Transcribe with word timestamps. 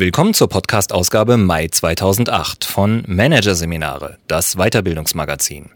Willkommen 0.00 0.32
zur 0.32 0.48
Podcast-Ausgabe 0.48 1.36
Mai 1.36 1.66
2008 1.66 2.64
von 2.64 3.02
Managerseminare, 3.08 4.18
das 4.28 4.54
Weiterbildungsmagazin. 4.54 5.70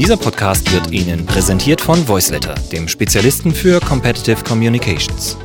Dieser 0.00 0.16
Podcast 0.16 0.72
wird 0.72 0.90
Ihnen 0.90 1.26
präsentiert 1.26 1.80
von 1.80 2.08
Voiceletter, 2.08 2.56
dem 2.72 2.88
Spezialisten 2.88 3.54
für 3.54 3.78
Competitive 3.78 4.42
Communications. 4.42 5.36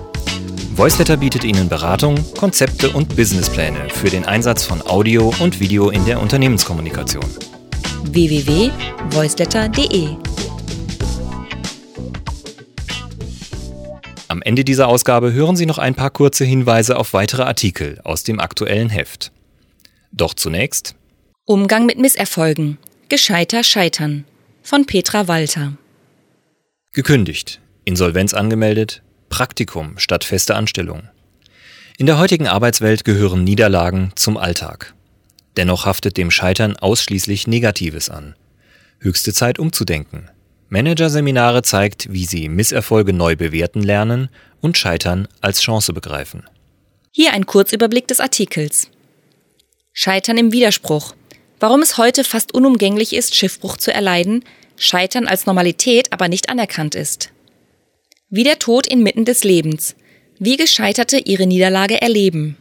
Voiceletter 0.76 1.18
bietet 1.18 1.44
Ihnen 1.44 1.70
Beratung, 1.70 2.16
Konzepte 2.40 2.90
und 2.90 3.16
Businesspläne 3.16 3.88
für 3.90 4.10
den 4.10 4.26
Einsatz 4.26 4.64
von 4.64 4.82
Audio 4.82 5.32
und 5.42 5.60
Video 5.60 5.92
in 5.92 6.04
der 6.06 6.20
Unternehmenskommunikation. 6.20 7.26
www.voiceletter.de 8.06 10.16
Am 14.42 14.48
Ende 14.48 14.66
dieser 14.66 14.88
Ausgabe 14.88 15.34
hören 15.34 15.56
Sie 15.56 15.68
noch 15.68 15.78
ein 15.78 15.94
paar 15.94 16.10
kurze 16.10 16.46
Hinweise 16.46 16.98
auf 16.98 17.14
weitere 17.14 17.44
Artikel 17.44 18.02
aus 18.04 18.24
dem 18.24 18.40
aktuellen 18.40 18.90
Heft. 18.90 19.32
Doch 20.12 20.34
zunächst 20.34 20.96
Umgang 21.46 21.86
mit 21.86 22.00
Misserfolgen. 22.00 22.80
Gescheiter 23.08 23.64
scheitern. 23.64 24.26
Von 24.64 24.88
Petra 24.88 25.28
Walter. 25.28 25.74
gekündigt, 26.92 27.62
Insolvenz 27.86 28.34
angemeldet, 28.34 29.04
Praktikum 29.30 30.00
statt 30.00 30.24
feste 30.24 30.56
Anstellung. 30.56 31.04
In 32.00 32.08
der 32.08 32.18
heutigen 32.18 32.48
Arbeitswelt 32.48 33.06
gehören 33.06 33.44
Niederlagen 33.44 34.12
zum 34.16 34.38
Alltag. 34.38 34.96
Dennoch 35.56 35.86
haftet 35.86 36.18
dem 36.18 36.32
Scheitern 36.32 36.76
ausschließlich 36.78 37.46
Negatives 37.46 38.10
an. 38.10 38.34
Höchste 38.98 39.34
Zeit 39.34 39.60
umzudenken. 39.60 40.32
Managerseminare 40.72 41.64
zeigt, 41.64 42.14
wie 42.14 42.26
Sie 42.26 42.48
Misserfolge 42.48 43.12
neu 43.12 43.36
bewerten 43.36 43.84
lernen 43.84 44.30
und 44.62 44.78
Scheitern 44.78 45.28
als 45.42 45.60
Chance 45.60 45.92
begreifen. 45.92 46.46
Hier 47.12 47.34
ein 47.34 47.46
Kurzüberblick 47.46 48.08
des 48.08 48.22
Artikels. 48.22 48.90
Scheitern 49.92 50.38
im 50.38 50.54
Widerspruch. 50.54 51.14
Warum 51.60 51.82
es 51.82 51.98
heute 51.98 52.24
fast 52.24 52.54
unumgänglich 52.54 53.12
ist, 53.12 53.36
Schiffbruch 53.36 53.76
zu 53.76 53.94
erleiden, 53.94 54.46
Scheitern 54.78 55.28
als 55.28 55.46
Normalität 55.46 56.14
aber 56.14 56.30
nicht 56.30 56.48
anerkannt 56.48 56.96
ist. 56.96 57.32
Wie 58.30 58.46
der 58.46 58.58
Tod 58.58 58.88
inmitten 58.88 59.26
des 59.26 59.44
Lebens. 59.44 59.98
Wie 60.40 60.56
Gescheiterte 60.56 61.18
ihre 61.18 61.48
Niederlage 61.48 62.02
erleben. 62.02 62.56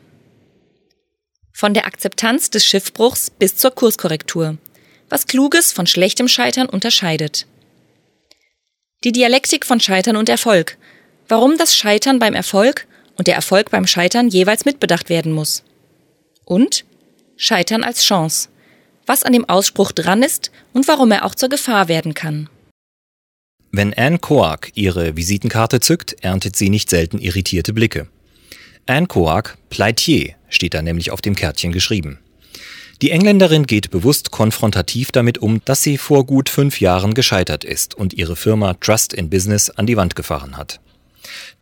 Von 1.53 1.75
der 1.75 1.87
Akzeptanz 1.87 2.51
des 2.51 2.67
Schiffbruchs 2.67 3.31
bis 3.31 3.55
zur 3.55 3.71
Kurskorrektur. 3.71 4.59
Was 5.09 5.29
Kluges 5.29 5.71
von 5.71 5.87
schlechtem 5.87 6.27
Scheitern 6.27 6.69
unterscheidet. 6.69 7.47
Die 9.03 9.13
Dialektik 9.13 9.65
von 9.65 9.81
Scheitern 9.81 10.17
und 10.17 10.29
Erfolg. 10.29 10.77
Warum 11.27 11.57
das 11.57 11.75
Scheitern 11.75 12.19
beim 12.19 12.35
Erfolg 12.35 12.87
und 13.17 13.29
der 13.29 13.35
Erfolg 13.35 13.71
beim 13.71 13.87
Scheitern 13.87 14.29
jeweils 14.29 14.67
mitbedacht 14.67 15.09
werden 15.09 15.33
muss. 15.33 15.65
Und 16.45 16.85
Scheitern 17.35 17.83
als 17.83 18.05
Chance. 18.05 18.51
Was 19.07 19.23
an 19.23 19.33
dem 19.33 19.49
Ausspruch 19.49 19.93
dran 19.93 20.23
ist 20.23 20.51
und 20.75 20.87
warum 20.87 21.13
er 21.13 21.25
auch 21.25 21.35
zur 21.35 21.49
Gefahr 21.49 21.89
werden 21.89 22.13
kann. 22.13 22.51
Wenn 23.73 23.95
Anne 23.95 24.19
Coag 24.19 24.71
ihre 24.75 25.17
Visitenkarte 25.17 25.81
zückt, 25.81 26.17
erntet 26.21 26.57
sie 26.57 26.69
nicht 26.69 26.91
selten 26.91 27.19
irritierte 27.19 27.73
Blicke. 27.73 28.07
Anne 28.85 29.07
Coag, 29.07 29.57
Pleitier, 29.71 30.35
steht 30.51 30.75
da 30.75 30.83
nämlich 30.83 31.11
auf 31.11 31.23
dem 31.23 31.35
Kärtchen 31.35 31.73
geschrieben. 31.73 32.19
Die 33.03 33.13
Engländerin 33.13 33.67
geht 33.67 33.91
bewusst 33.91 34.31
konfrontativ 34.31 35.11
damit 35.11 35.39
um, 35.39 35.63
dass 35.65 35.83
sie 35.83 35.97
vor 35.97 36.27
gut 36.27 36.51
fünf 36.51 36.81
Jahren 36.81 37.15
gescheitert 37.15 37.65
ist 37.65 37.95
und 37.95 38.13
ihre 38.13 38.37
Firma 38.37 38.75
Trust 38.75 39.15
in 39.15 39.31
Business 39.31 39.71
an 39.71 39.87
die 39.87 39.97
Wand 39.97 40.17
gefahren 40.17 40.59
hat. 40.59 40.81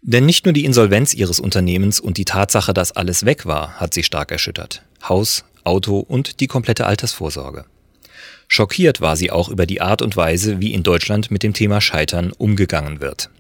Denn 0.03 0.27
nicht 0.27 0.47
nur 0.47 0.53
die 0.53 0.65
Insolvenz 0.65 1.15
ihres 1.15 1.39
Unternehmens 1.39 2.01
und 2.01 2.17
die 2.17 2.25
Tatsache, 2.25 2.75
dass 2.75 2.93
alles 2.93 3.25
weg 3.25 3.47
war, 3.47 3.75
hat 3.75 3.95
sie 3.95 4.03
stark 4.03 4.33
erschüttert. 4.33 4.83
Haus, 5.09 5.45
Auto 5.63 5.99
und 6.01 6.41
die 6.41 6.49
komplette 6.49 6.87
Altersvorsorge. 6.87 7.67
Schockiert 8.49 9.01
war 9.01 9.17
sie 9.17 9.31
auch 9.31 9.49
über 9.49 9.67
die 9.67 9.81
Art 9.81 10.03
und 10.03 10.17
Weise, 10.17 10.61
wie 10.61 10.73
in 10.73 10.83
Deutschland 10.83 11.31
mit 11.31 11.43
dem 11.43 11.53
Thema 11.53 11.81
Scheitern 11.81 12.33
umgegangen 12.33 13.01
wird. 13.01 13.31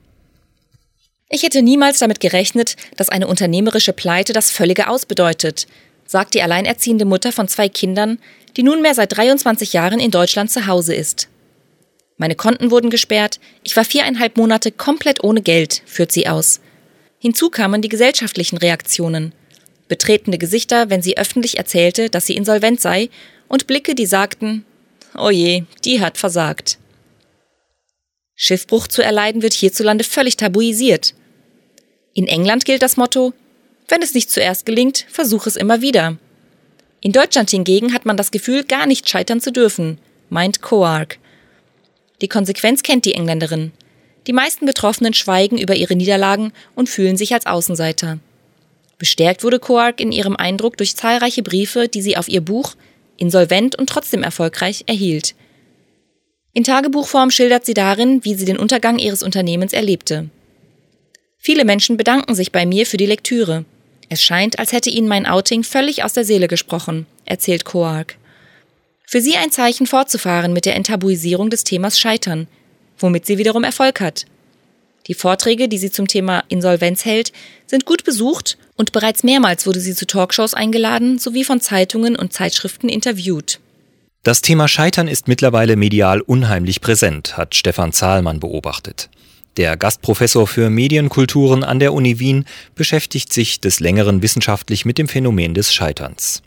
Ich 1.31 1.43
hätte 1.43 1.63
niemals 1.63 1.99
damit 1.99 2.21
gerechnet, 2.21 2.77
dass 2.97 3.09
eine 3.09 3.27
unternehmerische 3.27 3.93
Pleite 3.93 4.33
das 4.33 4.51
völlige 4.51 4.89
Aus 4.89 5.05
bedeutet, 5.05 5.67
sagt 6.09 6.35
die 6.35 6.43
alleinerziehende 6.43 7.05
Mutter 7.05 7.33
von 7.33 7.47
zwei 7.49 7.69
Kindern, 7.69 8.19
die 8.57 8.63
nunmehr 8.63 8.95
seit 8.95 9.17
23 9.17 9.75
Jahren 9.75 10.01
in 10.01 10.11
Deutschland 10.11 10.51
zu 10.51 10.67
Hause 10.67 10.95
ist. 10.95 11.29
Meine 12.17 12.35
Konten 12.35 12.73
wurden 12.73 12.91
gesperrt, 12.91 13.39
ich 13.63 13.77
war 13.77 13.85
viereinhalb 13.85 14.37
Monate 14.39 14.73
komplett 14.73 15.23
ohne 15.23 15.43
Geld, 15.43 15.83
führt 15.87 16.11
sie 16.11 16.27
aus. 16.27 16.61
Hinzu 17.19 17.51
kamen 17.51 17.83
die 17.83 17.91
gesellschaftlichen 17.91 18.57
Reaktionen. 18.57 19.33
Betretene 19.87 20.39
Gesichter, 20.39 20.91
wenn 20.91 21.03
sie 21.03 21.19
öffentlich 21.19 21.59
erzählte, 21.59 22.11
dass 22.11 22.27
sie 22.27 22.37
insolvent 22.37 22.81
sei, 22.81 23.11
und 23.47 23.67
Blicke, 23.67 23.95
die 23.95 24.07
sagten, 24.07 24.65
oh 25.17 25.31
je, 25.31 25.65
die 25.85 26.01
hat 26.01 26.19
versagt. 26.19 26.79
Schiffbruch 28.35 28.87
zu 28.89 29.03
erleiden 29.03 29.43
wird 29.43 29.53
hierzulande 29.53 30.05
völlig 30.05 30.37
tabuisiert. 30.37 31.15
In 32.15 32.27
England 32.27 32.65
gilt 32.65 32.83
das 32.83 32.97
Motto, 32.97 33.33
wenn 33.89 34.03
es 34.03 34.15
nicht 34.15 34.31
zuerst 34.31 34.67
gelingt, 34.67 35.07
versuch 35.09 35.47
es 35.47 35.57
immer 35.57 35.81
wieder. 35.81 36.17
In 37.01 37.13
Deutschland 37.13 37.51
hingegen 37.51 37.95
hat 37.95 38.07
man 38.07 38.17
das 38.17 38.31
Gefühl, 38.31 38.65
gar 38.65 38.87
nicht 38.87 39.09
scheitern 39.09 39.41
zu 39.41 39.53
dürfen, 39.53 39.99
meint 40.29 40.63
Coark. 40.63 41.19
Die 42.21 42.29
Konsequenz 42.29 42.83
kennt 42.83 43.05
die 43.05 43.15
Engländerin. 43.15 43.73
Die 44.27 44.33
meisten 44.33 44.67
Betroffenen 44.67 45.15
schweigen 45.15 45.59
über 45.59 45.75
ihre 45.75 45.97
Niederlagen 45.97 46.53
und 46.75 46.89
fühlen 46.89 47.17
sich 47.17 47.33
als 47.33 47.47
Außenseiter. 47.47 48.19
Bestärkt 48.99 49.45
wurde 49.45 49.61
Coark 49.61 50.01
in 50.01 50.13
ihrem 50.13 50.37
Eindruck 50.37 50.77
durch 50.77 50.97
zahlreiche 50.97 51.43
Briefe, 51.43 51.89
die 51.89 52.03
sie 52.03 52.17
auf 52.17 52.29
ihr 52.29 52.41
Buch 52.41 52.75
Insolvent 53.17 53.77
und 53.77 53.89
trotzdem 53.89 54.23
erfolgreich 54.23 54.85
erhielt. 54.87 55.35
In 56.53 56.65
Tagebuchform 56.65 57.31
schildert 57.31 57.67
sie 57.67 57.75
darin, 57.75 58.25
wie 58.25 58.35
sie 58.35 58.45
den 58.45 58.59
Untergang 58.59 58.99
ihres 58.99 59.23
Unternehmens 59.23 59.73
erlebte. 59.73 60.31
Viele 61.37 61.65
Menschen 61.65 61.97
bedanken 61.97 62.35
sich 62.35 62.53
bei 62.53 62.67
mir 62.67 62.87
für 62.87 62.97
die 62.97 63.07
Lektüre. 63.07 63.65
Es 64.09 64.23
scheint, 64.23 64.59
als 64.59 64.73
hätte 64.73 64.91
ihnen 64.91 65.09
mein 65.09 65.27
Outing 65.27 65.65
völlig 65.65 66.05
aus 66.05 66.13
der 66.13 66.25
Seele 66.25 66.49
gesprochen, 66.49 67.07
erzählt 67.25 67.65
Coark. 67.65 68.17
Für 69.07 69.21
sie 69.21 69.37
ein 69.37 69.51
Zeichen 69.51 69.87
fortzufahren 69.87 70.53
mit 70.53 70.67
der 70.67 70.77
Enttabuisierung 70.77 71.51
des 71.51 71.65
Themas 71.65 71.99
Scheitern, 71.99 72.47
womit 72.99 73.27
sie 73.27 73.39
wiederum 73.39 73.65
Erfolg 73.65 74.01
hat. 74.01 74.27
Die 75.07 75.15
Vorträge, 75.15 75.69
die 75.69 75.79
sie 75.79 75.91
zum 75.91 76.07
Thema 76.07 76.45
Insolvenz 76.49 77.05
hält, 77.05 77.33
sind 77.67 77.87
gut 77.87 78.05
besucht 78.05 78.59
und 78.77 78.93
bereits 78.93 79.25
mehrmals 79.25 79.67
wurde 79.67 79.81
sie 79.81 79.95
zu 79.95 80.07
Talkshows 80.07 80.53
eingeladen 80.53 81.19
sowie 81.19 81.45
von 81.45 81.61
Zeitungen 81.61 82.17
und 82.17 82.35
Zeitschriften 82.35 82.91
interviewt. 82.91 83.61
Das 84.23 84.43
Thema 84.43 84.69
Scheitern 84.69 85.09
ist 85.09 85.29
mittlerweile 85.29 85.77
medial 85.77 86.21
unheimlich 86.21 86.83
präsent, 86.83 87.39
hat 87.39 87.55
Stefan 87.55 87.93
Zahlmann 87.93 88.41
beobachtet. 88.41 89.09
Der 89.59 89.77
Gastprofessor 89.77 90.47
für 90.47 90.71
Medienkulturen 90.71 91.65
an 91.65 91.81
der 91.81 91.93
Uni 91.93 92.21
Wien 92.21 92.45
beschäftigt 92.77 93.33
sich 93.33 93.61
des 93.61 93.81
Längeren 93.81 94.23
wissenschaftlich 94.23 94.85
mit 94.85 94.99
dem 94.99 95.09
Phänomen 95.09 95.53
des 95.53 95.75
Scheiterns. 95.75 96.45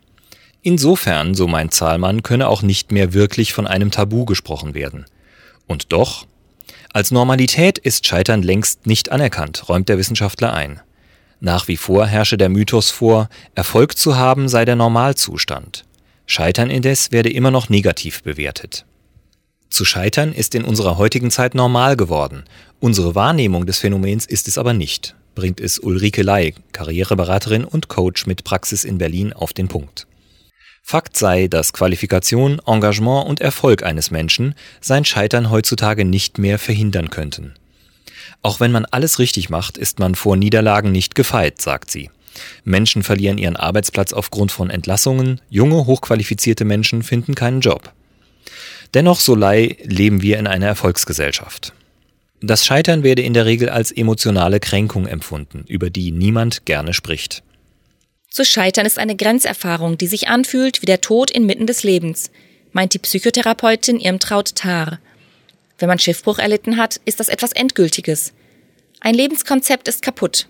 Insofern, 0.62 1.36
so 1.36 1.46
meint 1.46 1.74
Zahlmann, 1.74 2.24
könne 2.24 2.48
auch 2.48 2.62
nicht 2.62 2.94
mehr 2.94 3.12
wirklich 3.12 3.52
von 3.52 3.68
einem 3.68 3.92
Tabu 3.92 4.24
gesprochen 4.24 4.76
werden. 4.76 5.06
Und 5.68 5.92
doch, 5.92 6.26
als 6.94 7.12
Normalität 7.12 7.78
ist 7.78 8.08
Scheitern 8.08 8.44
längst 8.44 8.88
nicht 8.88 9.12
anerkannt, 9.12 9.68
räumt 9.68 9.90
der 9.90 9.98
Wissenschaftler 9.98 10.54
ein. 10.54 10.80
Nach 11.42 11.68
wie 11.68 11.78
vor 11.78 12.08
herrsche 12.08 12.38
der 12.38 12.48
Mythos 12.48 12.92
vor, 12.92 13.28
Erfolg 13.56 13.98
zu 13.98 14.16
haben 14.16 14.48
sei 14.48 14.64
der 14.64 14.78
Normalzustand. 14.78 15.84
Scheitern 16.28 16.70
indes 16.70 17.12
werde 17.12 17.30
immer 17.30 17.52
noch 17.52 17.68
negativ 17.68 18.24
bewertet. 18.24 18.86
Zu 19.72 19.86
scheitern 19.86 20.34
ist 20.34 20.54
in 20.54 20.66
unserer 20.66 20.98
heutigen 20.98 21.32
Zeit 21.32 21.56
normal 21.56 21.96
geworden. 21.96 22.44
Unsere 22.82 23.16
Wahrnehmung 23.16 23.66
des 23.66 23.80
Phänomens 23.80 24.26
ist 24.26 24.50
es 24.50 24.58
aber 24.58 24.74
nicht, 24.74 25.16
bringt 25.34 25.62
es 25.62 25.80
Ulrike 25.80 26.24
Ley, 26.24 26.54
Karriereberaterin 26.74 27.64
und 27.64 27.88
Coach 27.88 28.28
mit 28.28 28.44
Praxis 28.44 28.84
in 28.84 28.98
Berlin, 28.98 29.32
auf 29.32 29.54
den 29.54 29.70
Punkt. 29.70 30.08
Fakt 30.84 31.16
sei, 31.16 31.48
dass 31.48 31.72
Qualifikation, 31.72 32.60
Engagement 32.66 33.30
und 33.30 33.40
Erfolg 33.40 33.84
eines 33.84 34.12
Menschen 34.12 34.56
sein 34.82 35.06
Scheitern 35.06 35.50
heutzutage 35.50 36.04
nicht 36.04 36.38
mehr 36.38 36.60
verhindern 36.60 37.10
könnten. 37.10 37.54
Auch 38.42 38.60
wenn 38.60 38.74
man 38.74 38.84
alles 38.84 39.20
richtig 39.20 39.50
macht, 39.50 39.78
ist 39.78 40.00
man 40.00 40.16
vor 40.16 40.36
Niederlagen 40.36 40.92
nicht 40.92 41.16
gefeit, 41.16 41.62
sagt 41.62 41.92
sie. 41.92 42.10
Menschen 42.66 43.04
verlieren 43.04 43.38
ihren 43.38 43.56
Arbeitsplatz 43.56 44.12
aufgrund 44.12 44.52
von 44.52 44.70
Entlassungen, 44.70 45.40
junge, 45.50 45.86
hochqualifizierte 45.86 46.66
Menschen 46.66 47.04
finden 47.04 47.36
keinen 47.36 47.62
Job. 47.62 47.94
Dennoch, 48.94 49.20
so 49.20 49.36
Lei, 49.36 49.78
leben 49.84 50.22
wir 50.22 50.38
in 50.38 50.48
einer 50.48 50.68
Erfolgsgesellschaft. 50.68 51.74
Das 52.42 52.66
Scheitern 52.66 53.04
werde 53.04 53.22
in 53.22 53.34
der 53.34 53.46
Regel 53.46 53.70
als 53.70 53.92
emotionale 53.92 54.60
Kränkung 54.60 55.06
empfunden, 55.06 55.64
über 55.68 55.90
die 55.90 56.12
niemand 56.12 56.66
gerne 56.66 56.94
spricht. 56.94 57.44
Zu 58.30 58.46
scheitern 58.46 58.86
ist 58.86 58.98
eine 58.98 59.16
Grenzerfahrung, 59.16 59.98
die 59.98 60.08
sich 60.08 60.28
anfühlt 60.28 60.82
wie 60.82 60.86
der 60.86 61.02
Tod 61.02 61.30
inmitten 61.30 61.68
des 61.68 61.84
Lebens, 61.84 62.32
meint 62.72 62.94
die 62.94 63.00
Psychotherapeutin 63.00 64.00
Irmtraut 64.00 64.56
Tar. 64.56 65.00
Wenn 65.78 65.90
man 65.90 66.00
Schiffbruch 66.00 66.40
erlitten 66.40 66.78
hat, 66.78 67.00
ist 67.06 67.20
das 67.20 67.28
etwas 67.28 67.52
Endgültiges. 67.52 68.34
Ein 69.02 69.16
Lebenskonzept 69.16 69.88
ist 69.88 70.02
kaputt. 70.02 70.48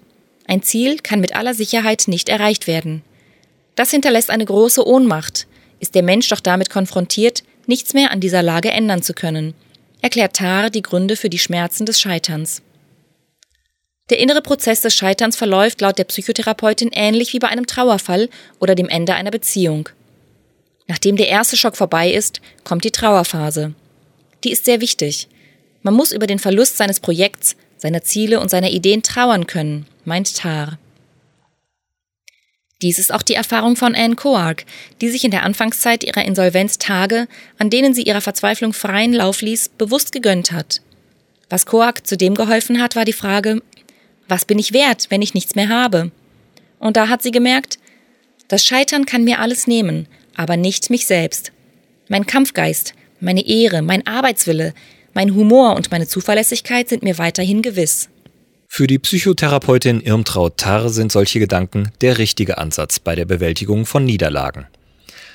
Ein 0.47 0.61
Ziel 0.61 0.97
kann 0.97 1.21
mit 1.21 1.35
aller 1.35 1.53
Sicherheit 1.53 2.07
nicht 2.07 2.29
erreicht 2.29 2.67
werden. 2.67 3.01
Das 3.75 3.91
hinterlässt 3.91 4.29
eine 4.29 4.45
große 4.45 4.85
Ohnmacht. 4.85 5.47
Ist 5.79 5.95
der 5.95 6.03
Mensch 6.03 6.29
doch 6.29 6.41
damit 6.41 6.69
konfrontiert, 6.69 7.43
nichts 7.67 7.93
mehr 7.93 8.11
an 8.11 8.19
dieser 8.19 8.43
Lage 8.43 8.71
ändern 8.71 9.01
zu 9.01 9.13
können, 9.13 9.53
erklärt 10.01 10.35
Tare 10.35 10.71
die 10.71 10.81
Gründe 10.81 11.15
für 11.15 11.29
die 11.29 11.39
Schmerzen 11.39 11.85
des 11.85 11.99
Scheiterns. 11.99 12.61
Der 14.09 14.19
innere 14.19 14.41
Prozess 14.41 14.81
des 14.81 14.93
Scheiterns 14.93 15.37
verläuft 15.37 15.79
laut 15.79 15.97
der 15.97 16.03
Psychotherapeutin 16.03 16.89
ähnlich 16.91 17.31
wie 17.33 17.39
bei 17.39 17.47
einem 17.47 17.65
Trauerfall 17.65 18.29
oder 18.59 18.75
dem 18.75 18.89
Ende 18.89 19.13
einer 19.13 19.31
Beziehung. 19.31 19.87
Nachdem 20.87 21.15
der 21.15 21.29
erste 21.29 21.55
Schock 21.55 21.77
vorbei 21.77 22.11
ist, 22.11 22.41
kommt 22.65 22.83
die 22.83 22.91
Trauerphase. 22.91 23.73
Die 24.43 24.51
ist 24.51 24.65
sehr 24.65 24.81
wichtig. 24.81 25.29
Man 25.81 25.93
muss 25.93 26.11
über 26.11 26.27
den 26.27 26.39
Verlust 26.39 26.75
seines 26.75 26.99
Projekts, 26.99 27.55
seiner 27.77 28.01
Ziele 28.01 28.41
und 28.41 28.49
seiner 28.49 28.69
Ideen 28.69 29.01
trauern 29.01 29.47
können, 29.47 29.85
meint 30.03 30.35
Tar. 30.35 30.77
Dies 32.81 32.97
ist 32.97 33.13
auch 33.13 33.21
die 33.21 33.35
Erfahrung 33.35 33.75
von 33.75 33.95
Anne 33.95 34.15
Coark, 34.15 34.65
die 35.01 35.09
sich 35.09 35.23
in 35.23 35.31
der 35.31 35.43
Anfangszeit 35.43 36.03
ihrer 36.03 36.25
Insolvenz 36.25 36.77
Tage, 36.77 37.27
an 37.59 37.69
denen 37.69 37.93
sie 37.93 38.03
ihrer 38.03 38.21
Verzweiflung 38.21 38.73
freien 38.73 39.13
Lauf 39.13 39.41
ließ, 39.41 39.69
bewusst 39.77 40.11
gegönnt 40.11 40.51
hat. 40.51 40.81
Was 41.49 41.65
Coark 41.65 42.07
zudem 42.07 42.33
geholfen 42.33 42.81
hat, 42.81 42.95
war 42.95 43.05
die 43.05 43.13
Frage, 43.13 43.61
was 44.27 44.45
bin 44.45 44.57
ich 44.57 44.73
wert, 44.73 45.07
wenn 45.09 45.21
ich 45.21 45.33
nichts 45.33 45.55
mehr 45.55 45.69
habe? 45.69 46.11
Und 46.79 46.97
da 46.97 47.09
hat 47.09 47.21
sie 47.21 47.31
gemerkt, 47.31 47.77
das 48.47 48.65
Scheitern 48.65 49.05
kann 49.05 49.23
mir 49.23 49.39
alles 49.39 49.67
nehmen, 49.67 50.07
aber 50.35 50.57
nicht 50.57 50.89
mich 50.89 51.05
selbst. 51.05 51.51
Mein 52.07 52.25
Kampfgeist, 52.25 52.93
meine 53.19 53.45
Ehre, 53.45 53.81
mein 53.81 54.07
Arbeitswille, 54.07 54.73
mein 55.13 55.35
Humor 55.35 55.75
und 55.75 55.91
meine 55.91 56.07
Zuverlässigkeit 56.07 56.89
sind 56.89 57.03
mir 57.03 57.17
weiterhin 57.17 57.61
gewiss. 57.61 58.09
Für 58.73 58.87
die 58.87 58.99
Psychotherapeutin 58.99 59.99
Irmtraut 59.99 60.55
Tarr 60.55 60.87
sind 60.87 61.11
solche 61.11 61.39
Gedanken 61.39 61.91
der 61.99 62.19
richtige 62.19 62.57
Ansatz 62.57 62.99
bei 62.99 63.15
der 63.15 63.25
Bewältigung 63.25 63.85
von 63.85 64.05
Niederlagen. 64.05 64.65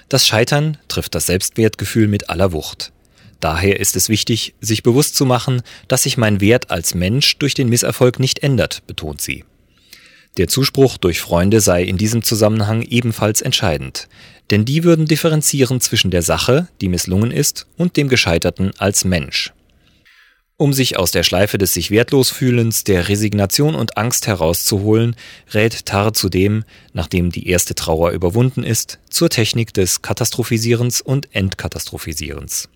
Das 0.09 0.27
Scheitern 0.27 0.79
trifft 0.89 1.15
das 1.15 1.27
Selbstwertgefühl 1.27 2.09
mit 2.09 2.31
aller 2.31 2.53
Wucht. 2.53 2.93
Daher 3.41 3.79
ist 3.79 3.95
es 3.95 4.09
wichtig, 4.09 4.55
sich 4.63 4.83
bewusst 4.83 5.17
zu 5.17 5.27
machen, 5.27 5.61
dass 5.87 6.05
sich 6.05 6.17
mein 6.17 6.41
Wert 6.41 6.71
als 6.71 6.95
Mensch 6.95 7.37
durch 7.37 7.53
den 7.53 7.69
Misserfolg 7.69 8.21
nicht 8.21 8.39
ändert, 8.39 8.87
betont 8.87 9.21
sie. 9.21 9.45
Der 10.39 10.49
Zuspruch 10.49 10.97
durch 10.97 11.21
Freunde 11.21 11.61
sei 11.61 11.83
in 11.83 11.99
diesem 11.99 12.23
Zusammenhang 12.23 12.81
ebenfalls 12.81 13.43
entscheidend, 13.43 14.09
denn 14.51 14.65
die 14.65 14.83
würden 14.83 15.05
differenzieren 15.05 15.83
zwischen 15.83 16.11
der 16.11 16.23
Sache, 16.23 16.69
die 16.81 16.89
misslungen 16.89 17.33
ist, 17.33 17.67
und 17.77 17.99
dem 17.99 18.09
Gescheiterten 18.09 18.71
als 18.79 19.05
Mensch. 19.05 19.53
Um 20.59 20.73
sich 20.73 20.99
aus 20.99 21.11
der 21.11 21.23
Schleife 21.23 21.59
des 21.59 21.75
sich 21.75 21.91
wertlos 21.91 22.31
fühlens, 22.31 22.83
der 22.83 23.09
Resignation 23.09 23.75
und 23.75 23.99
Angst 23.99 24.27
herauszuholen, 24.27 25.15
rät 25.53 25.85
Tarr 25.85 26.15
zudem, 26.15 26.65
nachdem 26.95 27.31
die 27.31 27.49
erste 27.49 27.75
Trauer 27.75 28.13
überwunden 28.13 28.65
ist, 28.65 28.99
zur 29.11 29.29
Technik 29.29 29.75
des 29.75 30.01
Katastrophisierens 30.01 31.03
und 31.03 31.35
Entkatastrophisierens. 31.35 32.71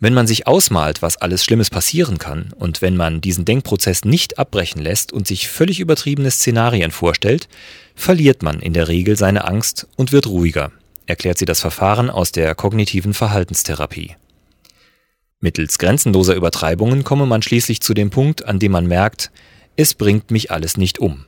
Wenn 0.00 0.12
man 0.12 0.26
sich 0.26 0.46
ausmalt, 0.46 1.00
was 1.00 1.16
alles 1.16 1.42
Schlimmes 1.42 1.70
passieren 1.70 2.18
kann, 2.18 2.52
und 2.58 2.82
wenn 2.82 2.94
man 2.94 3.22
diesen 3.22 3.46
Denkprozess 3.46 4.04
nicht 4.04 4.38
abbrechen 4.38 4.82
lässt 4.82 5.14
und 5.14 5.26
sich 5.26 5.48
völlig 5.48 5.80
übertriebene 5.80 6.30
Szenarien 6.30 6.90
vorstellt, 6.90 7.48
verliert 7.94 8.42
man 8.42 8.60
in 8.60 8.74
der 8.74 8.88
Regel 8.88 9.16
seine 9.16 9.46
Angst 9.46 9.86
und 9.96 10.12
wird 10.12 10.26
ruhiger, 10.26 10.72
erklärt 11.06 11.38
sie 11.38 11.46
das 11.46 11.60
Verfahren 11.60 12.10
aus 12.10 12.32
der 12.32 12.54
kognitiven 12.54 13.14
Verhaltenstherapie. 13.14 14.16
Mittels 15.46 15.78
grenzenloser 15.78 16.34
Übertreibungen 16.34 17.04
komme 17.04 17.24
man 17.24 17.40
schließlich 17.40 17.80
zu 17.80 17.94
dem 17.94 18.10
Punkt, 18.10 18.44
an 18.46 18.58
dem 18.58 18.72
man 18.72 18.88
merkt, 18.88 19.30
es 19.76 19.94
bringt 19.94 20.32
mich 20.32 20.50
alles 20.50 20.76
nicht 20.76 20.98
um. 20.98 21.24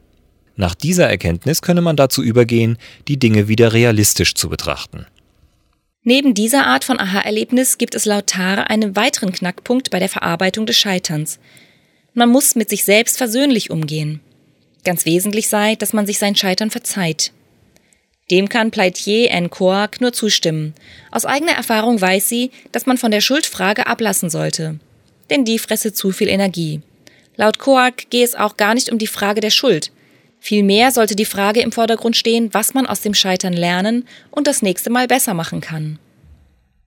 Nach 0.57 0.75
dieser 0.75 1.09
Erkenntnis 1.09 1.63
könne 1.63 1.83
man 1.83 1.95
dazu 1.95 2.21
übergehen, 2.21 2.79
die 3.07 3.17
Dinge 3.17 3.47
wieder 3.47 3.73
realistisch 3.73 4.35
zu 4.35 4.49
betrachten. 4.49 5.07
Neben 6.03 6.35
dieser 6.35 6.67
Art 6.67 6.83
von 6.83 6.99
Aha-Erlebnis 6.99 7.79
gibt 7.79 7.95
es 7.95 8.07
laut 8.07 8.27
Tare 8.27 8.69
einen 8.69 8.97
weiteren 8.97 9.31
Knackpunkt 9.31 9.91
bei 9.91 10.01
der 10.01 10.09
Verarbeitung 10.09 10.67
des 10.67 10.77
Scheiterns. 10.77 11.39
Man 12.13 12.29
muss 12.29 12.57
mit 12.57 12.71
sich 12.71 12.85
selbst 12.85 13.19
versöhnlich 13.19 13.71
umgehen. 13.71 14.19
Ganz 14.85 15.07
wesentlich 15.07 15.49
sei, 15.49 15.77
dass 15.77 15.93
man 15.93 16.07
sich 16.07 16.19
sein 16.19 16.35
Scheitern 16.35 16.73
verzeiht. 16.73 17.31
Dem 18.31 18.49
kann 18.49 18.71
Pleitier 18.71 19.31
N. 19.31 19.49
Coac 19.49 20.01
nur 20.01 20.13
zustimmen. 20.13 20.75
Aus 21.11 21.25
eigener 21.25 21.53
Erfahrung 21.53 22.01
weiß 22.01 22.29
sie, 22.29 22.51
dass 22.73 22.87
man 22.87 22.99
von 22.99 23.11
der 23.11 23.23
Schuldfrage 23.23 23.87
ablassen 23.87 24.29
sollte. 24.29 24.79
Denn 25.31 25.45
die 25.45 25.59
fresse 25.59 25.93
zu 25.93 26.13
viel 26.13 26.29
Energie. 26.29 26.83
Laut 27.37 27.59
Coac 27.59 28.11
gehe 28.11 28.25
es 28.25 28.35
auch 28.35 28.57
gar 28.57 28.75
nicht 28.75 28.91
um 28.91 28.99
die 28.99 29.07
Frage 29.07 29.41
der 29.41 29.51
Schuld. 29.51 29.93
Vielmehr 30.41 30.91
sollte 30.91 31.17
die 31.17 31.25
Frage 31.25 31.61
im 31.61 31.73
Vordergrund 31.73 32.17
stehen, 32.17 32.53
was 32.53 32.75
man 32.75 32.87
aus 32.87 33.01
dem 33.01 33.15
Scheitern 33.15 33.55
lernen 33.55 34.07
und 34.31 34.47
das 34.47 34.63
nächste 34.63 34.91
Mal 34.91 35.07
besser 35.07 35.35
machen 35.35 35.61
kann. 35.61 35.99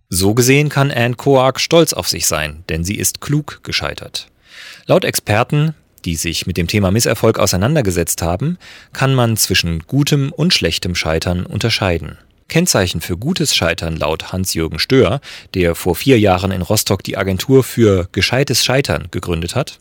So 0.09 0.33
gesehen 0.33 0.69
kann 0.69 0.91
Anne 0.91 1.15
Coac 1.15 1.59
stolz 1.59 1.93
auf 1.93 2.07
sich 2.07 2.27
sein, 2.27 2.63
denn 2.69 2.83
sie 2.83 2.95
ist 2.95 3.21
klug 3.21 3.61
gescheitert. 3.63 4.27
Laut 4.85 5.05
Experten 5.05 5.73
die 6.05 6.15
sich 6.15 6.47
mit 6.47 6.57
dem 6.57 6.67
Thema 6.67 6.91
Misserfolg 6.91 7.39
auseinandergesetzt 7.39 8.21
haben, 8.21 8.57
kann 8.93 9.13
man 9.13 9.37
zwischen 9.37 9.79
gutem 9.87 10.31
und 10.31 10.53
schlechtem 10.53 10.95
Scheitern 10.95 11.45
unterscheiden. 11.45 12.17
Kennzeichen 12.47 12.99
für 12.99 13.17
gutes 13.17 13.55
Scheitern 13.55 13.95
laut 13.95 14.33
Hans-Jürgen 14.33 14.77
Stör, 14.77 15.21
der 15.53 15.73
vor 15.73 15.95
vier 15.95 16.19
Jahren 16.19 16.51
in 16.51 16.61
Rostock 16.61 17.01
die 17.03 17.17
Agentur 17.17 17.63
für 17.63 18.09
gescheites 18.11 18.65
Scheitern 18.65 19.07
gegründet 19.09 19.55
hat. 19.55 19.79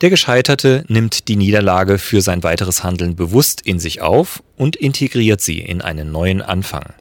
Der 0.00 0.10
Gescheiterte 0.10 0.84
nimmt 0.88 1.28
die 1.28 1.36
Niederlage 1.36 1.98
für 1.98 2.20
sein 2.20 2.42
weiteres 2.42 2.82
Handeln 2.82 3.16
bewusst 3.16 3.62
in 3.62 3.78
sich 3.78 4.02
auf 4.02 4.42
und 4.56 4.76
integriert 4.76 5.40
sie 5.40 5.60
in 5.60 5.80
einen 5.80 6.12
neuen 6.12 6.42
Anfang. 6.42 6.92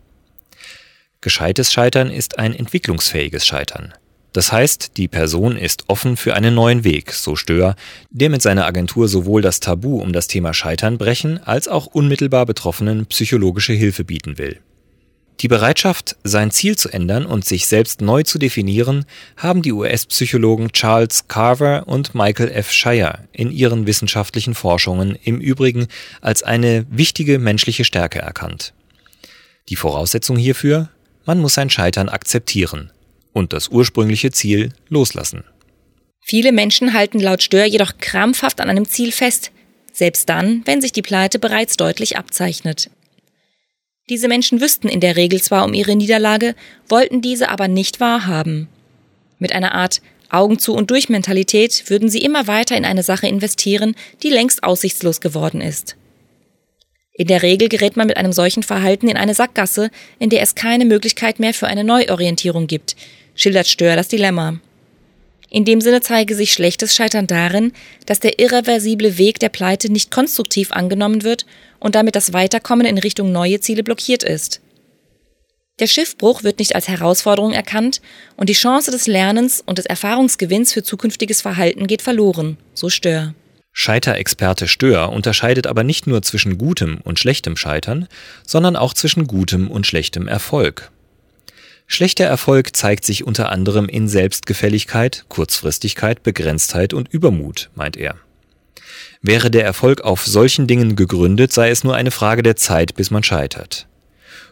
Gescheites 1.19 1.73
Scheitern 1.73 2.11
ist 2.11 2.37
ein 2.37 2.53
entwicklungsfähiges 2.53 3.45
Scheitern. 3.45 3.93
Das 4.35 4.51
heißt, 4.51 4.97
die 4.97 5.07
Person 5.07 5.55
ist 5.55 5.85
offen 5.87 6.17
für 6.17 6.33
einen 6.33 6.55
neuen 6.55 6.83
Weg, 6.83 7.13
so 7.13 7.37
Stör, 7.37 7.77
der 8.09 8.29
mit 8.29 8.41
seiner 8.41 8.65
Agentur 8.65 9.07
sowohl 9.07 9.41
das 9.41 9.61
Tabu 9.61 10.01
um 10.01 10.11
das 10.11 10.27
Thema 10.27 10.53
Scheitern 10.53 10.97
brechen, 10.97 11.41
als 11.41 11.69
auch 11.69 11.85
unmittelbar 11.85 12.45
Betroffenen 12.45 13.05
psychologische 13.05 13.71
Hilfe 13.71 14.03
bieten 14.03 14.37
will. 14.37 14.59
Die 15.39 15.47
Bereitschaft, 15.47 16.17
sein 16.25 16.51
Ziel 16.51 16.77
zu 16.77 16.89
ändern 16.89 17.25
und 17.25 17.45
sich 17.45 17.67
selbst 17.67 18.01
neu 18.01 18.23
zu 18.23 18.37
definieren, 18.37 19.05
haben 19.37 19.61
die 19.61 19.71
US-Psychologen 19.71 20.73
Charles 20.73 21.29
Carver 21.29 21.87
und 21.87 22.13
Michael 22.13 22.51
F. 22.51 22.73
Shire 22.73 23.19
in 23.31 23.51
ihren 23.51 23.87
wissenschaftlichen 23.87 24.53
Forschungen 24.53 25.17
im 25.23 25.39
Übrigen 25.39 25.87
als 26.19 26.43
eine 26.43 26.85
wichtige 26.89 27.39
menschliche 27.39 27.85
Stärke 27.85 28.19
erkannt. 28.19 28.73
Die 29.69 29.77
Voraussetzung 29.77 30.35
hierfür? 30.35 30.89
Man 31.25 31.39
muss 31.39 31.53
sein 31.53 31.69
Scheitern 31.69 32.09
akzeptieren, 32.09 32.91
und 33.35 33.51
das 33.51 33.67
ursprüngliche 33.67 34.31
Ziel 34.31 34.71
loslassen. 34.87 35.43
Viele 36.21 36.51
Menschen 36.51 36.93
halten 36.93 37.19
laut 37.19 37.43
Stör 37.43 37.65
jedoch 37.65 37.97
krampfhaft 37.99 38.61
an 38.61 38.69
einem 38.69 38.85
Ziel 38.85 39.11
fest, 39.11 39.51
selbst 39.91 40.29
dann, 40.29 40.61
wenn 40.65 40.81
sich 40.81 40.93
die 40.93 41.01
Pleite 41.01 41.37
bereits 41.37 41.77
deutlich 41.77 42.17
abzeichnet. 42.17 42.89
Diese 44.09 44.27
Menschen 44.27 44.61
wüssten 44.61 44.87
in 44.87 45.01
der 45.01 45.17
Regel 45.17 45.41
zwar 45.41 45.65
um 45.65 45.73
ihre 45.73 45.95
Niederlage, 45.95 46.55
wollten 46.87 47.21
diese 47.21 47.49
aber 47.49 47.67
nicht 47.67 47.99
wahrhaben. 47.99 48.69
Mit 49.37 49.51
einer 49.51 49.75
Art 49.75 50.01
Augen 50.29 50.57
zu 50.57 50.73
und 50.73 50.89
durch 50.89 51.09
Mentalität 51.09 51.89
würden 51.89 52.09
sie 52.09 52.21
immer 52.21 52.47
weiter 52.47 52.77
in 52.77 52.85
eine 52.85 53.03
Sache 53.03 53.27
investieren, 53.27 53.95
die 54.23 54.29
längst 54.29 54.63
aussichtslos 54.63 55.21
geworden 55.21 55.61
ist. 55.61 55.97
In 57.13 57.27
der 57.27 57.43
Regel 57.43 57.69
gerät 57.69 57.95
man 57.95 58.07
mit 58.07 58.17
einem 58.17 58.33
solchen 58.33 58.63
Verhalten 58.63 59.07
in 59.07 59.17
eine 59.17 59.33
Sackgasse, 59.33 59.89
in 60.19 60.29
der 60.29 60.41
es 60.41 60.55
keine 60.55 60.85
Möglichkeit 60.85 61.39
mehr 61.39 61.53
für 61.53 61.67
eine 61.67 61.83
Neuorientierung 61.83 62.67
gibt, 62.67 62.95
schildert 63.35 63.67
Stör 63.67 63.95
das 63.95 64.07
Dilemma. 64.07 64.59
In 65.49 65.63
dem 65.63 65.79
Sinne 65.79 66.01
zeige 66.01 66.35
sich 66.35 66.51
schlechtes 66.51 66.95
Scheitern 66.95 67.27
darin, 67.27 67.71
dass 68.05 68.19
der 68.19 68.39
irreversible 68.39 69.17
Weg 69.17 69.39
der 69.39 69.49
Pleite 69.49 69.91
nicht 69.91 70.11
konstruktiv 70.11 70.71
angenommen 70.71 71.23
wird 71.23 71.45
und 71.79 71.95
damit 71.95 72.15
das 72.15 72.33
Weiterkommen 72.33 72.85
in 72.85 72.97
Richtung 72.97 73.31
neue 73.31 73.59
Ziele 73.59 73.83
blockiert 73.83 74.23
ist. 74.23 74.59
Der 75.79 75.87
Schiffbruch 75.87 76.43
wird 76.43 76.59
nicht 76.59 76.73
als 76.73 76.87
Herausforderung 76.87 77.51
erkannt 77.51 78.01
und 78.37 78.49
die 78.49 78.53
Chance 78.53 78.91
des 78.91 79.07
Lernens 79.07 79.61
und 79.65 79.77
des 79.77 79.85
Erfahrungsgewinns 79.85 80.71
für 80.73 80.83
zukünftiges 80.83 81.41
Verhalten 81.41 81.85
geht 81.87 82.01
verloren, 82.01 82.57
so 82.73 82.89
Stör. 82.89 83.33
Scheiterexperte 83.73 84.69
Stör 84.69 85.11
unterscheidet 85.11 85.67
aber 85.67 85.83
nicht 85.83 86.07
nur 86.07 86.21
zwischen 86.21 86.57
gutem 86.57 87.01
und 87.03 87.19
schlechtem 87.19 87.57
Scheitern, 87.57 88.07
sondern 88.47 88.77
auch 88.77 88.93
zwischen 88.93 89.27
gutem 89.27 89.69
und 89.69 89.85
schlechtem 89.85 90.29
Erfolg. 90.29 90.91
Schlechter 91.87 92.25
Erfolg 92.25 92.75
zeigt 92.75 93.05
sich 93.05 93.25
unter 93.25 93.51
anderem 93.51 93.87
in 93.87 94.07
Selbstgefälligkeit, 94.07 95.25
Kurzfristigkeit, 95.29 96.23
Begrenztheit 96.23 96.93
und 96.93 97.07
Übermut, 97.09 97.69
meint 97.75 97.95
er. 97.95 98.15
Wäre 99.21 99.51
der 99.51 99.63
Erfolg 99.63 100.01
auf 100.01 100.25
solchen 100.25 100.67
Dingen 100.67 100.95
gegründet, 100.95 101.53
sei 101.53 101.69
es 101.69 101.83
nur 101.83 101.95
eine 101.95 102.11
Frage 102.11 102.43
der 102.43 102.55
Zeit, 102.55 102.95
bis 102.95 103.11
man 103.11 103.23
scheitert. 103.23 103.87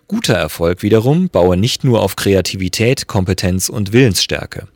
Guter 0.07 0.35
Erfolg 0.35 0.83
wiederum 0.83 1.29
baue 1.29 1.57
nicht 1.57 1.83
nur 1.83 2.01
auf 2.01 2.15
Kreativität, 2.15 3.07
Kompetenz 3.07 3.69
und 3.69 3.93
Willensstärke. 3.93 4.67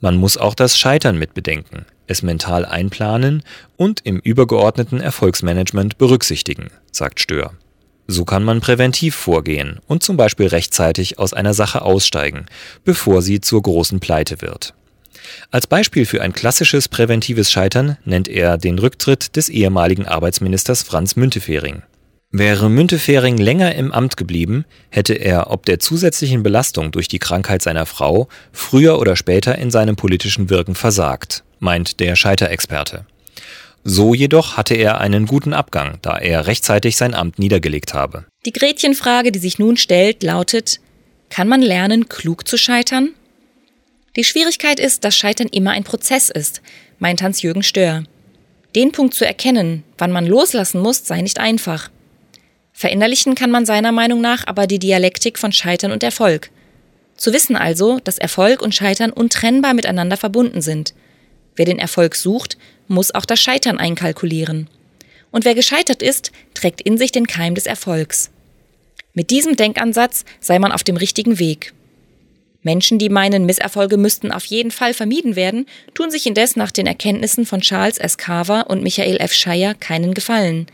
Man 0.00 0.16
muss 0.16 0.36
auch 0.36 0.54
das 0.54 0.78
Scheitern 0.78 1.18
mitbedenken, 1.18 1.86
es 2.06 2.22
mental 2.22 2.64
einplanen 2.64 3.42
und 3.76 4.00
im 4.04 4.18
übergeordneten 4.18 5.00
Erfolgsmanagement 5.00 5.98
berücksichtigen, 5.98 6.70
sagt 6.90 7.20
Stör. 7.20 7.52
So 8.12 8.24
kann 8.24 8.42
man 8.42 8.60
präventiv 8.60 9.14
vorgehen 9.14 9.78
und 9.86 10.02
zum 10.02 10.16
Beispiel 10.16 10.48
rechtzeitig 10.48 11.20
aus 11.20 11.32
einer 11.32 11.54
Sache 11.54 11.82
aussteigen, 11.82 12.46
bevor 12.84 13.22
sie 13.22 13.40
zur 13.40 13.62
großen 13.62 14.00
Pleite 14.00 14.42
wird. 14.42 14.74
Als 15.52 15.68
Beispiel 15.68 16.04
für 16.04 16.20
ein 16.20 16.32
klassisches 16.32 16.88
präventives 16.88 17.52
Scheitern 17.52 17.98
nennt 18.04 18.26
er 18.26 18.58
den 18.58 18.80
Rücktritt 18.80 19.36
des 19.36 19.48
ehemaligen 19.48 20.06
Arbeitsministers 20.06 20.82
Franz 20.82 21.14
Müntefering. 21.14 21.82
Wäre 22.32 22.68
Müntefering 22.68 23.36
länger 23.36 23.76
im 23.76 23.92
Amt 23.92 24.16
geblieben, 24.16 24.64
hätte 24.88 25.14
er 25.14 25.52
ob 25.52 25.64
der 25.64 25.78
zusätzlichen 25.78 26.42
Belastung 26.42 26.90
durch 26.90 27.06
die 27.06 27.20
Krankheit 27.20 27.62
seiner 27.62 27.86
Frau 27.86 28.26
früher 28.50 28.98
oder 28.98 29.14
später 29.14 29.56
in 29.56 29.70
seinem 29.70 29.94
politischen 29.94 30.50
Wirken 30.50 30.74
versagt, 30.74 31.44
meint 31.60 32.00
der 32.00 32.16
Scheiterexperte. 32.16 33.06
So 33.84 34.14
jedoch 34.14 34.56
hatte 34.56 34.74
er 34.74 35.00
einen 35.00 35.26
guten 35.26 35.54
Abgang, 35.54 35.98
da 36.02 36.18
er 36.18 36.46
rechtzeitig 36.46 36.96
sein 36.96 37.14
Amt 37.14 37.38
niedergelegt 37.38 37.94
habe. 37.94 38.26
Die 38.44 38.52
Gretchenfrage, 38.52 39.32
die 39.32 39.38
sich 39.38 39.58
nun 39.58 39.76
stellt, 39.76 40.22
lautet, 40.22 40.80
kann 41.30 41.48
man 41.48 41.62
lernen, 41.62 42.08
klug 42.08 42.46
zu 42.46 42.58
scheitern? 42.58 43.14
Die 44.16 44.24
Schwierigkeit 44.24 44.80
ist, 44.80 45.04
dass 45.04 45.16
Scheitern 45.16 45.48
immer 45.48 45.70
ein 45.70 45.84
Prozess 45.84 46.28
ist, 46.28 46.60
meint 46.98 47.22
Hans-Jürgen 47.22 47.62
Stör. 47.62 48.04
Den 48.74 48.92
Punkt 48.92 49.14
zu 49.14 49.24
erkennen, 49.24 49.84
wann 49.98 50.12
man 50.12 50.26
loslassen 50.26 50.80
muss, 50.80 51.06
sei 51.06 51.22
nicht 51.22 51.38
einfach. 51.38 51.90
Verinnerlichen 52.72 53.34
kann 53.34 53.50
man 53.50 53.66
seiner 53.66 53.92
Meinung 53.92 54.20
nach 54.20 54.46
aber 54.46 54.66
die 54.66 54.78
Dialektik 54.78 55.38
von 55.38 55.52
Scheitern 55.52 55.92
und 55.92 56.02
Erfolg. 56.02 56.50
Zu 57.16 57.32
wissen 57.32 57.56
also, 57.56 57.98
dass 58.02 58.18
Erfolg 58.18 58.62
und 58.62 58.74
Scheitern 58.74 59.10
untrennbar 59.12 59.74
miteinander 59.74 60.16
verbunden 60.16 60.62
sind. 60.62 60.94
Wer 61.56 61.64
den 61.64 61.78
Erfolg 61.78 62.14
sucht, 62.14 62.56
muss 62.88 63.14
auch 63.14 63.24
das 63.24 63.40
Scheitern 63.40 63.78
einkalkulieren. 63.78 64.68
Und 65.30 65.44
wer 65.44 65.54
gescheitert 65.54 66.02
ist, 66.02 66.32
trägt 66.54 66.80
in 66.80 66.98
sich 66.98 67.12
den 67.12 67.26
Keim 67.26 67.54
des 67.54 67.66
Erfolgs. 67.66 68.30
Mit 69.14 69.30
diesem 69.30 69.56
Denkansatz 69.56 70.24
sei 70.40 70.58
man 70.58 70.72
auf 70.72 70.84
dem 70.84 70.96
richtigen 70.96 71.38
Weg. 71.38 71.72
Menschen, 72.62 72.98
die 72.98 73.08
meinen, 73.08 73.46
Misserfolge 73.46 73.96
müssten 73.96 74.32
auf 74.32 74.44
jeden 74.44 74.70
Fall 74.70 74.92
vermieden 74.92 75.34
werden, 75.34 75.66
tun 75.94 76.10
sich 76.10 76.26
indes 76.26 76.56
nach 76.56 76.70
den 76.70 76.86
Erkenntnissen 76.86 77.46
von 77.46 77.60
Charles 77.60 77.98
S. 77.98 78.18
Carver 78.18 78.68
und 78.68 78.82
Michael 78.82 79.16
F. 79.16 79.32
Scheier 79.32 79.74
keinen 79.74 80.12
Gefallen. 80.12 80.66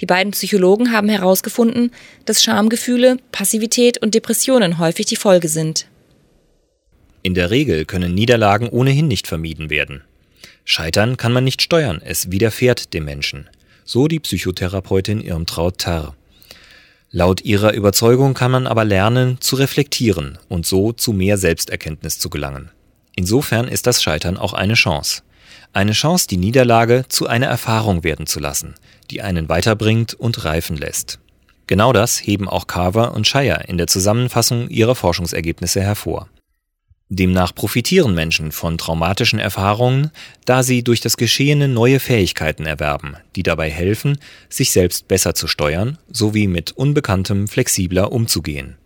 Die 0.00 0.06
beiden 0.06 0.32
Psychologen 0.32 0.90
haben 0.90 1.08
herausgefunden, 1.08 1.92
dass 2.24 2.42
Schamgefühle, 2.42 3.18
Passivität 3.30 3.98
und 3.98 4.14
Depressionen 4.14 4.78
häufig 4.78 5.06
die 5.06 5.16
Folge 5.16 5.48
sind. 5.48 5.86
In 7.22 7.34
der 7.34 7.50
Regel 7.50 7.84
können 7.84 8.14
Niederlagen 8.14 8.68
ohnehin 8.68 9.06
nicht 9.06 9.28
vermieden 9.28 9.70
werden. 9.70 10.02
Scheitern 10.64 11.16
kann 11.16 11.32
man 11.32 11.44
nicht 11.44 11.62
steuern, 11.62 12.00
es 12.04 12.30
widerfährt 12.30 12.94
dem 12.94 13.04
Menschen. 13.04 13.48
So 13.84 14.08
die 14.08 14.20
Psychotherapeutin 14.20 15.20
Irmtraut 15.20 15.78
Tarr. 15.78 16.16
Laut 17.10 17.42
ihrer 17.42 17.74
Überzeugung 17.74 18.34
kann 18.34 18.50
man 18.50 18.66
aber 18.66 18.84
lernen, 18.84 19.40
zu 19.40 19.56
reflektieren 19.56 20.38
und 20.48 20.66
so 20.66 20.92
zu 20.92 21.12
mehr 21.12 21.36
Selbsterkenntnis 21.36 22.18
zu 22.18 22.30
gelangen. 22.30 22.70
Insofern 23.14 23.68
ist 23.68 23.86
das 23.86 24.02
Scheitern 24.02 24.36
auch 24.38 24.54
eine 24.54 24.74
Chance. 24.74 25.22
Eine 25.72 25.92
Chance, 25.92 26.26
die 26.26 26.38
Niederlage 26.38 27.04
zu 27.08 27.26
einer 27.26 27.46
Erfahrung 27.46 28.02
werden 28.02 28.26
zu 28.26 28.40
lassen, 28.40 28.74
die 29.10 29.22
einen 29.22 29.48
weiterbringt 29.48 30.14
und 30.14 30.44
reifen 30.44 30.76
lässt. 30.76 31.18
Genau 31.66 31.92
das 31.92 32.18
heben 32.18 32.48
auch 32.48 32.66
Carver 32.66 33.14
und 33.14 33.28
Shire 33.28 33.64
in 33.68 33.78
der 33.78 33.86
Zusammenfassung 33.86 34.68
ihrer 34.68 34.94
Forschungsergebnisse 34.94 35.80
hervor. 35.80 36.28
Demnach 37.14 37.54
profitieren 37.54 38.14
Menschen 38.14 38.52
von 38.52 38.78
traumatischen 38.78 39.38
Erfahrungen, 39.38 40.10
da 40.46 40.62
sie 40.62 40.82
durch 40.82 41.02
das 41.02 41.18
Geschehene 41.18 41.68
neue 41.68 42.00
Fähigkeiten 42.00 42.64
erwerben, 42.64 43.16
die 43.36 43.42
dabei 43.42 43.70
helfen, 43.70 44.18
sich 44.48 44.70
selbst 44.70 45.08
besser 45.08 45.34
zu 45.34 45.46
steuern 45.46 45.98
sowie 46.10 46.46
mit 46.46 46.72
Unbekanntem 46.72 47.48
flexibler 47.48 48.12
umzugehen. 48.12 48.78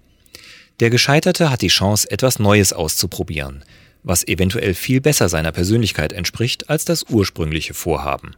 Der 0.80 0.90
Gescheiterte 0.90 1.50
hat 1.50 1.62
die 1.62 1.68
Chance, 1.68 2.10
etwas 2.10 2.40
Neues 2.40 2.72
auszuprobieren, 2.72 3.64
was 4.02 4.26
eventuell 4.26 4.74
viel 4.74 5.00
besser 5.00 5.28
seiner 5.28 5.52
Persönlichkeit 5.52 6.12
entspricht 6.12 6.68
als 6.68 6.84
das 6.84 7.04
ursprüngliche 7.08 7.74
Vorhaben. 7.74 8.34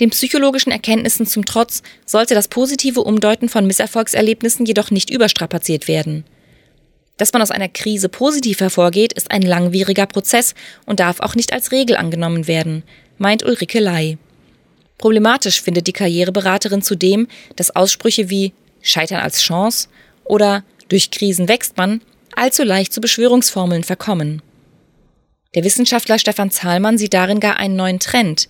Den 0.00 0.10
psychologischen 0.10 0.70
Erkenntnissen 0.70 1.24
zum 1.24 1.46
Trotz 1.46 1.82
sollte 2.04 2.34
das 2.34 2.48
positive 2.48 3.00
Umdeuten 3.00 3.48
von 3.48 3.66
Misserfolgserlebnissen 3.66 4.66
jedoch 4.66 4.90
nicht 4.90 5.08
überstrapaziert 5.08 5.88
werden. 5.88 6.24
Dass 7.20 7.34
man 7.34 7.42
aus 7.42 7.50
einer 7.50 7.68
Krise 7.68 8.08
positiv 8.08 8.60
hervorgeht, 8.60 9.12
ist 9.12 9.30
ein 9.30 9.42
langwieriger 9.42 10.06
Prozess 10.06 10.54
und 10.86 11.00
darf 11.00 11.20
auch 11.20 11.34
nicht 11.34 11.52
als 11.52 11.70
Regel 11.70 11.96
angenommen 11.96 12.46
werden, 12.46 12.82
meint 13.18 13.44
Ulrike 13.44 13.78
Ley. 13.78 14.16
Problematisch 14.96 15.60
findet 15.60 15.86
die 15.86 15.92
Karriereberaterin 15.92 16.80
zudem, 16.80 17.28
dass 17.56 17.76
Aussprüche 17.76 18.30
wie 18.30 18.54
Scheitern 18.80 19.20
als 19.20 19.42
Chance 19.42 19.88
oder 20.24 20.64
durch 20.88 21.10
Krisen 21.10 21.46
wächst 21.46 21.76
man 21.76 22.00
allzu 22.36 22.62
leicht 22.62 22.94
zu 22.94 23.02
Beschwörungsformeln 23.02 23.84
verkommen. 23.84 24.40
Der 25.54 25.62
Wissenschaftler 25.62 26.18
Stefan 26.18 26.50
Zahlmann 26.50 26.96
sieht 26.96 27.12
darin 27.12 27.38
gar 27.38 27.58
einen 27.58 27.76
neuen 27.76 27.98
Trend. 27.98 28.48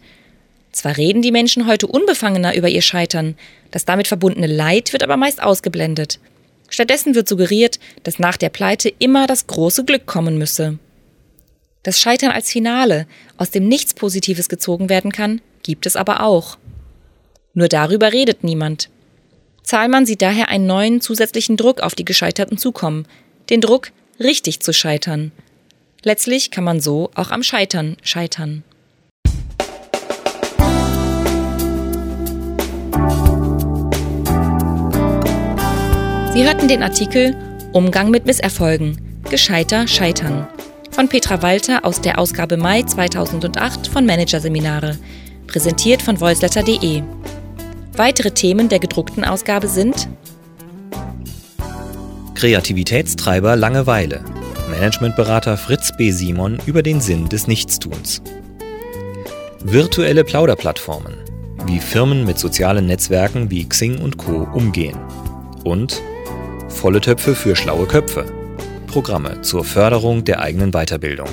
Zwar 0.71 0.97
reden 0.97 1.23
die 1.23 1.33
Menschen 1.33 1.67
heute 1.67 1.89
unbefangener 1.89 2.55
über 2.55 2.69
ihr 2.69 2.83
Scheitern, 2.83 3.37
das 3.73 3.85
damit 3.85 4.07
verbundene 4.07 4.47
Leid 4.47 4.93
wird 4.93 5.03
aber 5.03 5.17
meist 5.17 5.43
ausgeblendet. 5.43 6.21
Stattdessen 6.71 7.15
wird 7.15 7.29
suggeriert, 7.29 7.79
dass 8.05 8.19
nach 8.19 8.39
der 8.39 8.49
Pleite 8.49 8.91
immer 8.99 9.27
das 9.27 9.47
große 9.47 9.85
Glück 9.85 10.07
kommen 10.07 10.39
müsse. 10.39 10.79
Das 11.83 12.01
Scheitern 12.01 12.31
als 12.31 12.51
Finale, 12.51 13.07
aus 13.37 13.51
dem 13.51 13.69
nichts 13.69 13.93
Positives 13.93 14.49
gezogen 14.49 14.89
werden 14.89 15.13
kann, 15.13 15.43
gibt 15.63 15.85
es 15.85 15.97
aber 15.97 16.23
auch. 16.23 16.57
Nur 17.53 17.69
darüber 17.69 18.13
redet 18.13 18.45
niemand. 18.45 18.89
Zahlmann 19.63 20.07
sieht 20.07 20.23
daher 20.23 20.49
einen 20.49 20.67
neuen 20.67 21.03
zusätzlichen 21.03 21.59
Druck 21.59 21.81
auf 21.81 21.95
die 21.95 22.07
Gescheiterten 22.07 22.57
zukommen, 22.57 23.07
den 23.51 23.61
Druck, 23.61 23.93
richtig 24.19 24.61
zu 24.61 24.73
scheitern, 24.73 25.33
Letztlich 26.03 26.51
kann 26.51 26.65
man 26.65 26.81
so 26.81 27.11
auch 27.15 27.31
am 27.31 27.43
Scheitern 27.43 27.97
scheitern. 28.03 28.65
Sie 36.33 36.45
hörten 36.45 36.69
den 36.69 36.85
Artikel 36.85 37.35
Umgang 37.73 38.11
mit 38.11 38.25
Misserfolgen. 38.25 38.97
Gescheiter 39.29 39.89
scheitern 39.89 40.47
von 40.93 41.09
Petra 41.09 41.43
Walter 41.43 41.85
aus 41.85 42.01
der 42.01 42.21
Ausgabe 42.21 42.57
Mai 42.57 42.83
2008 42.83 43.89
von 43.89 44.07
Managerseminare, 44.07 44.97
präsentiert 45.49 46.03
von 46.03 46.21
voiceletter.de. 46.21 47.03
Weitere 47.97 48.31
Themen 48.31 48.69
der 48.69 48.79
gedruckten 48.79 49.25
Ausgabe 49.25 49.67
sind 49.67 50.09
Kreativitätstreiber 52.35 53.57
Langeweile 53.57 54.25
Managementberater 54.71 55.57
Fritz 55.57 55.93
B. 55.97 56.13
Simon 56.13 56.61
über 56.65 56.85
den 56.85 57.01
Sinn 57.01 57.29
des 57.29 57.49
Nichtstuns. 57.49 58.23
Virtuelle 59.65 60.23
Plauderplattformen, 60.23 61.15
wie 61.67 61.81
Firmen 61.81 62.25
mit 62.25 62.39
sozialen 62.39 62.87
Netzwerken 62.87 63.51
wie 63.51 63.69
Xing 63.69 63.99
und 63.99 64.17
Co. 64.17 64.47
umgehen. 64.55 64.97
Und 65.65 66.01
volle 66.71 67.01
Töpfe 67.01 67.35
für 67.35 67.57
schlaue 67.57 67.87
Köpfe, 67.87 68.27
Programme 68.87 69.41
zur 69.43 69.65
Förderung 69.65 70.25
der 70.25 70.41
eigenen 70.41 70.73
Weiterbildung. 70.73 71.29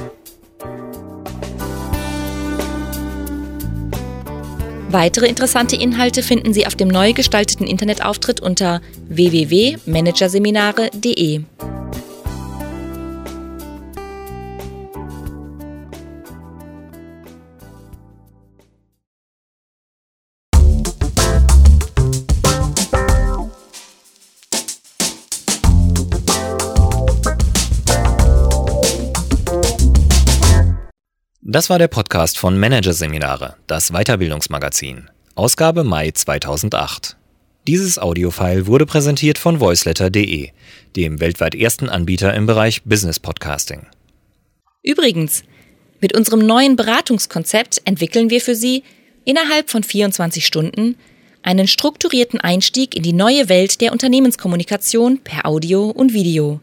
Weitere 4.89 5.27
interessante 5.27 5.75
Inhalte 5.75 6.23
finden 6.23 6.53
Sie 6.53 6.65
auf 6.65 6.75
dem 6.75 6.87
neu 6.87 7.11
gestalteten 7.13 7.67
Internetauftritt 7.67 8.39
unter 8.39 8.81
www.managerseminare.de. 9.09 11.41
Das 31.57 31.71
war 31.71 31.79
der 31.79 31.87
Podcast 31.87 32.37
von 32.37 32.59
Managerseminare, 32.59 33.55
das 33.65 33.89
Weiterbildungsmagazin. 33.89 35.09
Ausgabe 35.33 35.83
Mai 35.83 36.11
2008. 36.11 37.17
Dieses 37.65 37.97
Audiofile 37.97 38.67
wurde 38.67 38.85
präsentiert 38.85 39.39
von 39.39 39.59
voiceletter.de, 39.59 40.51
dem 40.95 41.19
weltweit 41.19 41.55
ersten 41.55 41.89
Anbieter 41.89 42.35
im 42.35 42.45
Bereich 42.45 42.83
Business 42.83 43.19
Podcasting. 43.19 43.87
Übrigens, 44.83 45.41
mit 45.99 46.15
unserem 46.15 46.45
neuen 46.45 46.75
Beratungskonzept 46.75 47.81
entwickeln 47.85 48.29
wir 48.29 48.41
für 48.41 48.53
Sie 48.53 48.83
innerhalb 49.25 49.71
von 49.71 49.81
24 49.81 50.45
Stunden 50.45 50.95
einen 51.41 51.67
strukturierten 51.67 52.39
Einstieg 52.39 52.95
in 52.95 53.01
die 53.01 53.13
neue 53.13 53.49
Welt 53.49 53.81
der 53.81 53.93
Unternehmenskommunikation 53.93 55.21
per 55.23 55.47
Audio 55.47 55.89
und 55.89 56.13
Video. 56.13 56.59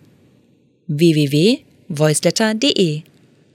www.voiceletter.de 0.87 3.03